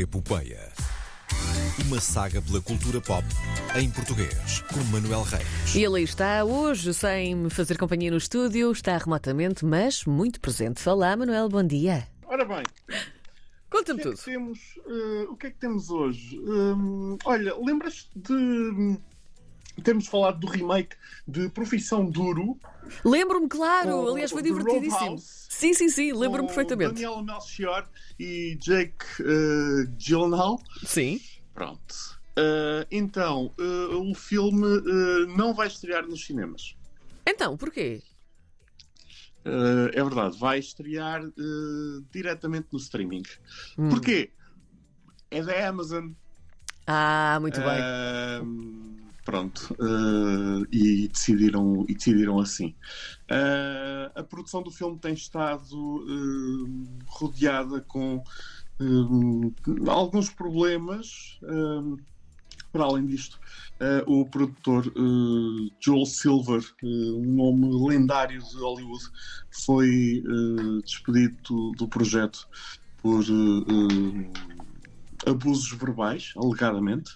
Epopeia. 0.00 0.70
Uma 1.84 2.00
saga 2.00 2.40
pela 2.40 2.60
cultura 2.60 3.00
pop 3.00 3.24
em 3.74 3.90
português, 3.90 4.60
com 4.72 4.78
Manuel 4.92 5.22
Reis. 5.22 5.74
E 5.74 5.82
ele 5.82 5.96
aí 5.96 6.04
está 6.04 6.44
hoje, 6.44 6.94
sem 6.94 7.34
me 7.34 7.50
fazer 7.50 7.76
companhia 7.76 8.08
no 8.12 8.16
estúdio, 8.16 8.70
está 8.70 8.96
remotamente, 8.96 9.64
mas 9.64 10.04
muito 10.04 10.40
presente. 10.40 10.88
Olá, 10.88 11.16
Manuel, 11.16 11.48
bom 11.48 11.64
dia. 11.64 12.06
Ora 12.26 12.44
bem, 12.44 12.62
Conta-me 13.68 13.98
é 14.00 14.02
tudo. 14.04 14.16
que 14.16 14.24
temos, 14.24 14.58
eh, 14.86 15.26
o 15.30 15.36
que 15.36 15.46
é 15.48 15.50
que 15.50 15.58
temos 15.58 15.90
hoje? 15.90 16.38
Hum, 16.46 17.18
olha, 17.24 17.56
lembras-te 17.58 18.08
de 18.16 18.32
hum, 18.32 19.00
termos 19.82 20.06
falado 20.06 20.40
do 20.40 20.46
remake 20.46 20.96
de 21.26 21.48
Profissão 21.50 22.08
Duro? 22.08 22.58
Lembro-me, 23.04 23.48
claro, 23.48 23.90
Com- 23.90 24.08
aliás, 24.12 24.30
foi 24.30 24.42
divertidíssimo. 24.42 25.16
Sim, 25.18 25.74
sim, 25.74 25.88
sim, 25.88 26.12
lembro-me 26.12 26.46
perfeitamente. 26.48 26.94
Daniel 26.94 27.22
Melchior 27.22 27.88
e 28.18 28.56
Jake 28.60 29.04
eh, 29.20 29.90
Gyllenhaal. 29.98 30.60
Sim. 30.84 31.20
Pronto. 31.54 32.18
Eh, 32.36 32.86
então, 32.90 33.52
eh, 33.58 33.94
o 33.96 34.14
filme 34.14 34.66
eh, 34.66 35.26
não 35.36 35.52
vai 35.52 35.66
estrear 35.66 36.06
nos 36.06 36.24
cinemas. 36.24 36.76
Então, 37.26 37.56
porquê? 37.56 38.02
É 39.94 40.04
verdade, 40.04 40.38
vai 40.38 40.58
estrear 40.58 41.22
diretamente 42.10 42.68
no 42.70 42.78
streaming. 42.78 43.22
Hum. 43.78 43.88
Porquê? 43.88 44.30
É 45.30 45.42
da 45.42 45.68
Amazon. 45.68 46.10
Ah, 46.86 47.38
muito 47.40 47.58
bem. 47.60 47.80
Pronto. 49.28 49.76
ah, 49.78 50.62
e, 50.72 51.06
decidiram, 51.08 51.84
e 51.86 51.94
decidiram 51.94 52.38
assim. 52.38 52.74
Ah, 53.30 54.10
a 54.14 54.24
produção 54.24 54.62
do 54.62 54.70
filme 54.70 54.98
tem 54.98 55.12
estado 55.12 55.76
ah, 56.08 57.04
rodeada 57.06 57.82
com 57.82 58.24
alguns 59.86 60.30
problemas. 60.30 61.38
para 62.72 62.84
além 62.84 63.06
disto, 63.06 63.38
o 64.06 64.24
produtor 64.24 64.90
Joel 65.78 66.06
Silver, 66.06 66.62
um 66.82 67.34
nome 67.34 67.86
lendário 67.86 68.40
de 68.40 68.56
Hollywood, 68.56 69.04
foi 69.64 70.22
despedido 70.84 71.72
do, 71.72 71.88
projeto 71.88 72.48
por 73.02 73.24
abusos 75.26 75.72
verbais, 75.72 76.32
alegadamente, 76.36 77.10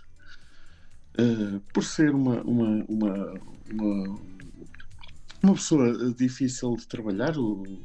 uh, 1.18 1.60
por 1.72 1.84
ser 1.84 2.14
uma, 2.14 2.42
uma, 2.42 2.84
uma, 2.88 3.34
uma, 3.70 4.20
uma 5.42 5.54
pessoa 5.54 6.12
difícil 6.14 6.76
de 6.76 6.86
trabalhar. 6.86 7.36
O- 7.38 7.82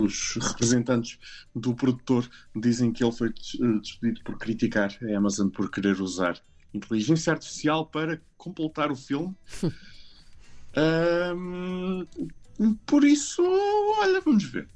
os 0.00 0.34
representantes 0.34 1.16
do 1.54 1.74
produtor 1.76 2.28
dizem 2.56 2.92
que 2.92 3.04
ele 3.04 3.12
foi 3.12 3.28
uh, 3.28 3.80
despedido 3.80 4.20
por 4.24 4.36
criticar 4.36 4.90
a 5.00 5.16
Amazon 5.16 5.48
por 5.48 5.70
querer 5.70 6.00
usar 6.00 6.40
inteligência 6.74 7.32
artificial 7.32 7.86
para 7.86 8.20
completar 8.36 8.90
o 8.90 8.96
filme. 8.96 9.34
Um, 10.74 12.06
por 12.86 13.04
isso, 13.04 13.42
olha, 13.98 14.20
vamos 14.22 14.44
ver. 14.44 14.66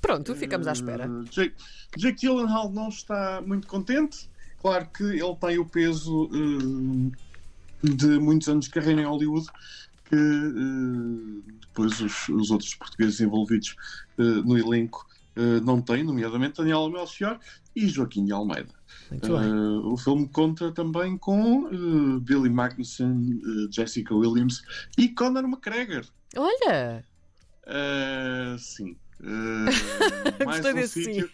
Pronto, 0.00 0.34
ficamos 0.34 0.66
à 0.66 0.72
espera. 0.72 1.08
Uh, 1.08 1.22
Jake, 1.24 1.54
Jake 1.96 2.20
Gyllenhaal 2.20 2.72
não 2.72 2.88
está 2.88 3.40
muito 3.42 3.66
contente. 3.68 4.28
Claro 4.60 4.88
que 4.94 5.04
ele 5.04 5.36
tem 5.40 5.58
o 5.58 5.64
peso 5.64 6.24
uh, 6.24 7.12
de 7.82 8.18
muitos 8.18 8.48
anos 8.48 8.66
de 8.66 8.70
carreira 8.70 9.02
em 9.02 9.04
Hollywood 9.04 9.46
que 10.04 10.16
uh, 10.16 11.42
depois 11.60 12.00
os, 12.00 12.28
os 12.28 12.50
outros 12.50 12.74
portugueses 12.74 13.20
envolvidos 13.20 13.76
uh, 14.18 14.42
no 14.42 14.58
elenco 14.58 15.06
não 15.62 15.82
têm, 15.82 16.02
nomeadamente 16.02 16.56
Daniel 16.56 16.88
Melchior 16.88 17.38
e 17.74 17.86
Joaquim 17.88 18.24
de 18.24 18.32
Almeida. 18.32 18.74
Uh, 19.12 19.92
o 19.92 19.96
filme 19.96 20.28
conta 20.28 20.72
também 20.72 21.16
com 21.16 21.64
uh, 21.64 22.20
Billy 22.20 22.50
Magnussen, 22.50 23.40
uh, 23.44 23.72
Jessica 23.72 24.14
Williams 24.14 24.62
e 24.98 25.08
Conor 25.08 25.44
McGregor. 25.44 26.04
Olha, 26.36 27.04
sim. 28.58 28.96
Mais 30.44 30.64
um 30.64 30.86
sítio. 30.86 31.30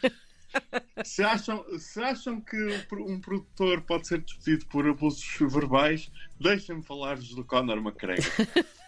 Se 1.04 1.22
acham, 1.22 1.64
se 1.78 2.02
acham 2.02 2.40
que 2.40 2.56
um 2.92 3.20
produtor 3.20 3.80
pode 3.82 4.06
ser 4.06 4.20
despedido 4.20 4.66
por 4.66 4.86
abusos 4.88 5.24
verbais, 5.40 6.10
deixem-me 6.40 6.82
falar-vos 6.82 7.34
do 7.34 7.44
Conor 7.44 7.78
McGregor. 7.78 8.24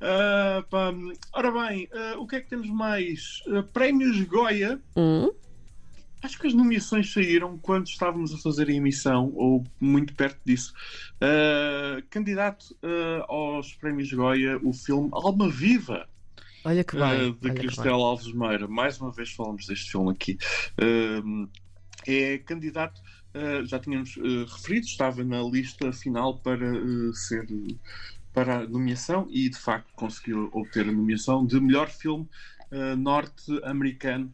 Uh, 0.00 0.62
uh, 0.62 1.18
ora 1.32 1.50
bem, 1.50 1.88
uh, 1.92 2.20
o 2.20 2.26
que 2.26 2.36
é 2.36 2.40
que 2.40 2.48
temos 2.48 2.68
mais? 2.70 3.42
Prémios 3.72 4.22
Goya. 4.22 4.80
hum, 4.96 5.28
Acho 6.22 6.38
que 6.38 6.46
as 6.46 6.54
nomeações 6.54 7.10
saíram 7.12 7.56
quando 7.58 7.86
estávamos 7.86 8.34
a 8.34 8.38
fazer 8.38 8.68
a 8.68 8.72
emissão, 8.72 9.32
ou 9.34 9.64
muito 9.80 10.14
perto 10.14 10.38
disso. 10.44 10.74
Uh, 11.16 12.02
candidato 12.10 12.76
uh, 12.82 13.24
aos 13.26 13.72
prémios 13.74 14.12
Goya, 14.12 14.58
o 14.62 14.72
filme 14.72 15.08
Alma 15.12 15.48
Viva. 15.50 16.06
Olha 16.64 16.84
que 16.84 16.94
bem. 16.94 17.02
Olha 17.02 17.32
de 17.32 17.38
que 17.38 17.48
bem. 17.48 17.54
Cristel 17.54 17.94
Alves 17.94 18.32
Meira. 18.32 18.68
Mais 18.68 19.00
uma 19.00 19.10
vez 19.10 19.32
falamos 19.32 19.66
deste 19.66 19.90
filme 19.90 20.10
aqui. 20.10 20.38
É 22.06 22.38
candidato, 22.38 23.00
uh, 23.34 23.64
já 23.66 23.78
tínhamos 23.78 24.16
uh, 24.16 24.44
referido, 24.46 24.86
estava 24.86 25.22
na 25.22 25.42
lista 25.42 25.92
final 25.92 26.38
para 26.38 26.66
ser 27.12 27.46
para 28.32 28.60
a 28.60 28.66
nomeação 28.66 29.26
e 29.28 29.48
de 29.50 29.58
facto 29.58 29.92
conseguiu 29.94 30.48
obter 30.52 30.88
a 30.88 30.92
nomeação 30.92 31.44
de 31.44 31.60
melhor 31.60 31.88
filme 31.90 32.28
norte-americano, 32.96 34.32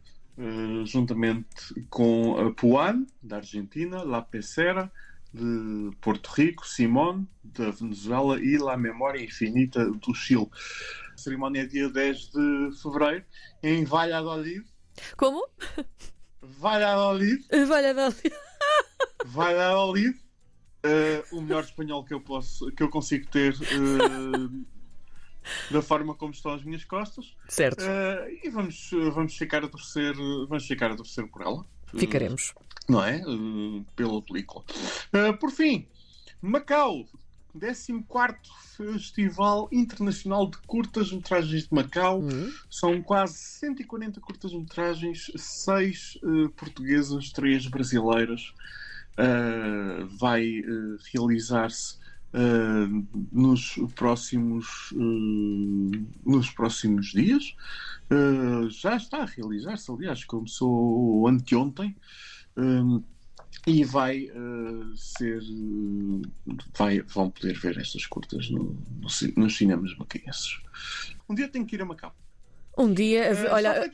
juntamente 0.85 1.47
com 1.89 2.37
a 2.37 2.53
Puan, 2.53 3.07
da 3.23 3.37
Argentina, 3.37 4.03
La 4.03 4.21
Pecera, 4.21 4.91
de 5.37 5.95
Porto 6.01 6.27
Rico, 6.35 6.65
Simone, 6.67 7.27
da 7.43 7.69
Venezuela 7.71 8.39
e 8.41 8.57
La 8.57 8.75
Memória 8.75 9.23
Infinita 9.23 9.85
do 9.89 10.13
Chile. 10.13 10.47
A 11.13 11.17
cerimónia 11.17 11.61
é 11.61 11.65
dia 11.65 11.89
10 11.89 12.17
de 12.31 12.69
fevereiro 12.81 13.25
em 13.63 13.83
Valladolid. 13.85 14.65
Como? 15.15 15.47
Valladolid, 16.41 17.45
Olha, 17.71 17.93
Dali. 17.95 18.15
Valladolid. 19.25 20.15
Eh, 20.83 21.23
o 21.31 21.41
melhor 21.41 21.63
espanhol 21.63 22.03
que 22.05 22.13
eu 22.13 22.21
posso, 22.21 22.71
que 22.71 22.83
eu 22.83 22.89
consigo 22.89 23.27
ter 23.29 23.53
eh, 23.53 24.63
da 25.71 25.81
forma 25.81 26.13
como 26.13 26.31
estão 26.31 26.53
as 26.53 26.63
minhas 26.63 26.85
costas. 26.85 27.35
Certo, 27.49 27.81
Eh, 27.83 28.39
e 28.43 28.49
vamos, 28.49 28.89
vamos 29.13 29.35
ficar 29.35 29.63
a 29.63 29.67
torcer, 29.67 30.13
vamos 30.47 30.65
ficar 30.65 30.91
a 30.91 30.95
torcer 30.95 31.27
por 31.29 31.41
ela. 31.41 31.65
Ficaremos. 31.95 32.53
não 32.87 33.03
é? 33.03 33.21
Uh, 33.25 33.85
pela 33.95 34.21
película. 34.21 34.63
Uh, 35.13 35.37
por 35.37 35.51
fim, 35.51 35.87
Macau, 36.41 37.05
14 37.59 38.37
Festival 38.75 39.67
Internacional 39.71 40.47
de 40.49 40.57
Curtas-Metragens 40.59 41.63
de 41.67 41.73
Macau. 41.73 42.21
Hum, 42.21 42.51
São 42.69 43.01
quase 43.01 43.37
140 43.37 44.21
curtas-metragens, 44.21 45.31
6 45.35 46.19
portuguesas, 46.55 47.31
3 47.31 47.67
brasileiras. 47.67 48.53
Uh, 49.19 50.05
vai 50.19 50.59
uh, 50.59 50.97
realizar-se 51.11 51.97
uh, 52.33 53.07
nos 53.31 53.75
próximos 53.95 54.91
uh, 54.91 55.91
nos 56.25 56.49
próximos 56.51 57.07
dias. 57.11 57.55
Uh, 58.11 58.69
já 58.69 58.95
está 58.95 59.19
a 59.19 59.25
realizar-se, 59.25 59.91
aliás, 59.91 60.23
começou 60.23 61.27
anteontem. 61.27 61.95
Um, 62.55 63.03
e 63.65 63.83
vai 63.83 64.29
ser. 64.95 65.41
vai, 66.77 67.01
vão 67.01 67.29
poder 67.29 67.57
ver 67.59 67.77
estas 67.77 68.05
curtas 68.05 68.49
no- 68.49 68.77
no 69.01 69.07
nos 69.35 69.57
cinemas 69.57 69.95
macaenses. 69.97 70.59
Um 71.27 71.35
dia 71.35 71.47
tenho 71.49 71.65
que 71.65 71.75
ir 71.75 71.81
a 71.81 71.85
Macau. 71.85 72.15
Um 72.77 72.93
dia, 72.93 73.31
olha. 73.51 73.91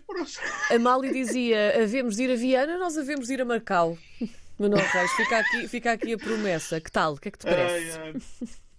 A 0.70 0.78
Mali 0.80 1.12
dizia: 1.12 1.82
havemos 1.82 2.18
de 2.18 2.24
ir 2.24 2.32
a 2.32 2.36
Viana, 2.36 2.78
nós 2.78 2.98
havemos 2.98 3.28
de 3.28 3.34
ir 3.34 3.42
a 3.42 3.46
Macau. 3.46 3.98
Manuel 4.58 4.86
Reis, 4.86 5.12
fica 5.14 5.40
aqui, 5.40 5.68
fica 5.68 5.92
aqui 5.92 6.14
a 6.14 6.18
promessa. 6.18 6.80
Que 6.80 6.92
tal? 6.92 7.14
O 7.14 7.18
que 7.18 7.28
é 7.30 7.32
que 7.32 7.40
te 7.40 7.46
parece? 7.46 8.00
Ai, 8.00 8.14
ai. 8.14 8.14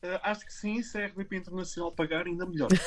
Uh, 0.04 0.20
acho 0.22 0.44
que 0.44 0.52
sim, 0.52 0.82
se 0.82 0.98
a 0.98 1.06
RDP 1.06 1.36
Internacional 1.36 1.90
pagar, 1.90 2.26
ainda 2.26 2.44
melhor. 2.46 2.68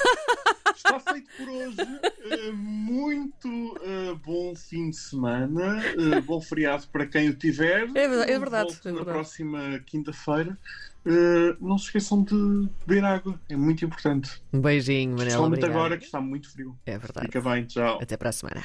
Está 0.75 0.99
feito 0.99 1.27
por 1.35 1.49
hoje. 1.49 1.81
Uh, 1.81 2.53
muito 2.53 3.47
uh, 3.49 4.15
bom 4.23 4.55
fim 4.55 4.91
de 4.91 4.95
semana. 4.95 5.81
Bom 6.23 6.39
feriado 6.39 6.87
para 6.87 7.07
quem 7.07 7.29
o 7.29 7.33
tiver. 7.33 7.89
É 7.95 8.07
verdade, 8.07 8.31
é 8.31 8.39
verdade, 8.39 8.69
Volto 8.69 8.87
é 8.87 8.91
na 8.91 8.97
verdade. 8.97 9.17
próxima 9.17 9.79
quinta-feira. 9.87 10.57
Uh, 11.07 11.55
não 11.65 11.77
se 11.77 11.85
esqueçam 11.85 12.21
de 12.21 12.69
beber 12.85 13.03
água. 13.05 13.39
É 13.49 13.55
muito 13.55 13.83
importante. 13.85 14.41
Um 14.51 14.59
beijinho, 14.59 15.11
Manel. 15.11 15.25
Principalmente 15.25 15.65
agora 15.65 15.97
que 15.97 16.05
está 16.05 16.19
muito 16.19 16.51
frio. 16.51 16.77
É 16.85 16.97
verdade. 16.97 17.27
Fica 17.27 17.41
bem, 17.41 17.65
tchau. 17.65 17.97
Até 18.01 18.17
para 18.17 18.29
a 18.29 18.33
semana. 18.33 18.61